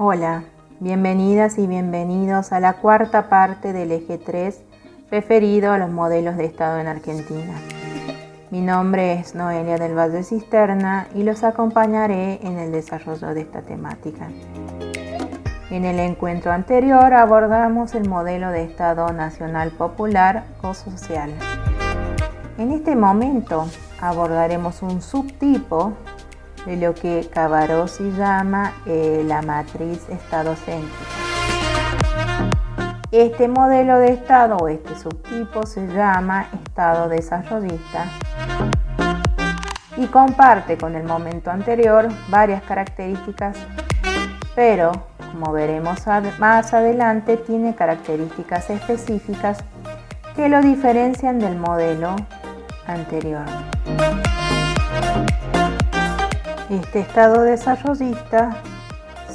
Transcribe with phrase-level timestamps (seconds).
[0.00, 0.44] Hola,
[0.78, 4.62] bienvenidas y bienvenidos a la cuarta parte del eje 3
[5.10, 7.54] referido a los modelos de Estado en Argentina.
[8.52, 13.62] Mi nombre es Noelia del Valle Cisterna y los acompañaré en el desarrollo de esta
[13.62, 14.28] temática.
[15.68, 21.32] En el encuentro anterior abordamos el modelo de Estado nacional popular o social.
[22.56, 23.66] En este momento
[24.00, 25.94] abordaremos un subtipo
[26.66, 30.94] de lo que Cavarossi llama eh, la matriz estadocéntrica.
[33.10, 38.04] Este modelo de Estado o este subtipo se llama Estado desarrollista
[39.96, 43.56] y comparte con el momento anterior varias características,
[44.54, 44.92] pero
[45.32, 46.00] como veremos
[46.38, 49.58] más adelante tiene características específicas
[50.36, 52.14] que lo diferencian del modelo
[52.86, 53.44] anterior.
[56.70, 58.58] Este estado desarrollista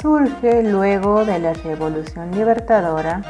[0.00, 3.20] surge luego de la Revolución Libertadora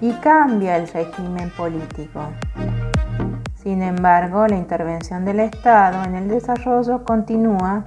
[0.00, 2.22] y cambia el régimen político.
[3.54, 7.84] Sin embargo, la intervención del Estado en el desarrollo continúa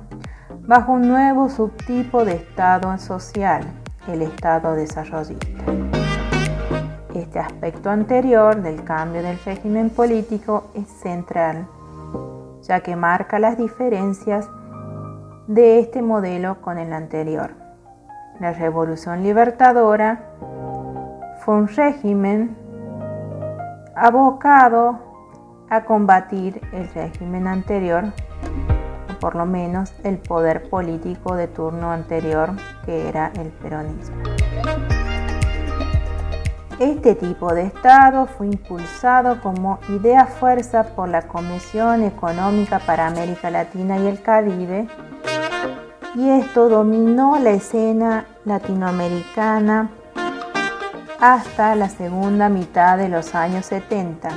[0.68, 3.64] bajo un nuevo subtipo de Estado social,
[4.08, 5.64] el Estado desarrollista.
[7.16, 11.66] Este aspecto anterior del cambio del régimen político es central,
[12.62, 14.48] ya que marca las diferencias
[15.50, 17.56] de este modelo con el anterior.
[18.40, 20.30] La Revolución Libertadora
[21.40, 22.56] fue un régimen
[23.96, 25.00] abocado
[25.68, 28.14] a combatir el régimen anterior,
[29.10, 32.52] o por lo menos el poder político de turno anterior,
[32.86, 34.18] que era el peronismo.
[36.78, 43.50] Este tipo de Estado fue impulsado como idea fuerza por la Comisión Económica para América
[43.50, 44.88] Latina y el Caribe
[46.16, 49.90] y esto dominó la escena latinoamericana
[51.20, 54.30] hasta la segunda mitad de los años 70.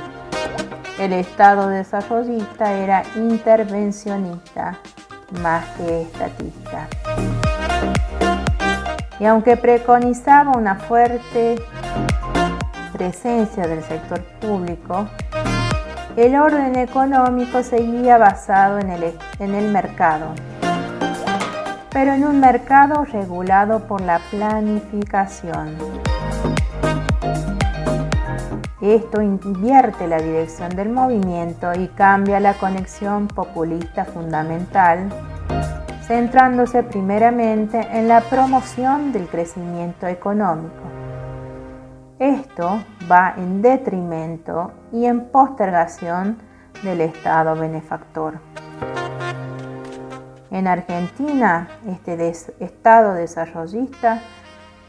[0.99, 4.77] El Estado desarrollista era intervencionista
[5.41, 6.87] más que estatista.
[9.19, 11.55] Y aunque preconizaba una fuerte
[12.91, 15.07] presencia del sector público,
[16.15, 20.35] el orden económico seguía basado en el, en el mercado
[21.93, 25.77] pero en un mercado regulado por la planificación.
[28.81, 35.07] Esto invierte la dirección del movimiento y cambia la conexión populista fundamental,
[36.01, 40.83] centrándose primeramente en la promoción del crecimiento económico.
[42.19, 46.39] Esto va en detrimento y en postergación
[46.83, 48.39] del Estado benefactor.
[50.53, 54.21] En Argentina, este Estado desarrollista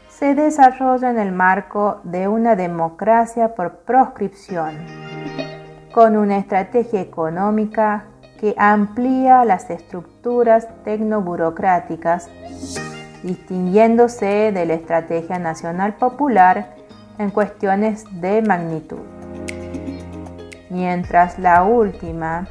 [0.09, 4.75] se desarrolla en el marco de una democracia por proscripción,
[5.91, 8.03] con una estrategia económica
[8.39, 12.29] que amplía las estructuras tecnoburocráticas,
[13.23, 16.75] distinguiéndose de la estrategia nacional popular
[17.17, 19.01] en cuestiones de magnitud.
[20.69, 22.47] Mientras la última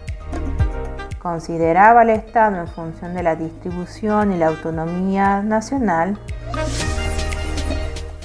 [1.25, 6.19] consideraba al Estado en función de la distribución y la autonomía nacional,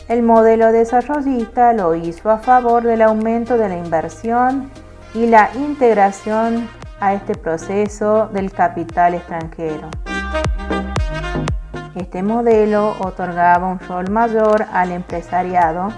[0.10, 4.70] el modelo desarrollista lo hizo a favor del aumento de la inversión
[5.14, 6.68] y la integración
[7.00, 9.88] a este proceso del capital extranjero.
[11.96, 15.94] Este modelo otorgaba un rol mayor al empresariado,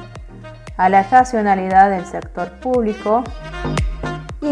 [0.77, 3.23] a la racionalidad del sector público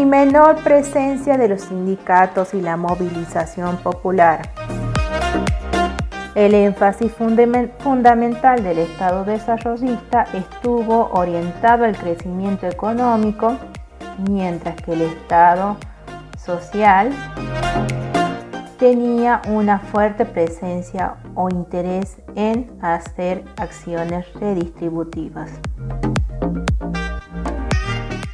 [0.00, 4.48] y menor presencia de los sindicatos y la movilización popular.
[6.34, 13.56] El énfasis fundamental del Estado desarrollista estuvo orientado al crecimiento económico,
[14.26, 15.76] mientras que el Estado
[16.38, 17.10] social
[18.78, 25.50] tenía una fuerte presencia o interés en hacer acciones redistributivas.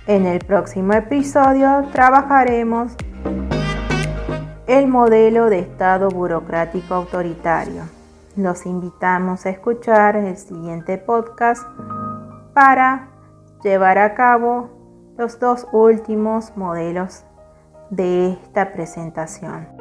[0.06, 2.94] En el próximo episodio trabajaremos
[4.68, 7.82] el modelo de Estado burocrático autoritario.
[8.36, 11.64] Los invitamos a escuchar el siguiente podcast
[12.54, 13.08] para
[13.64, 14.70] llevar a cabo
[15.18, 17.24] los dos últimos modelos
[17.90, 19.75] de esta presentación.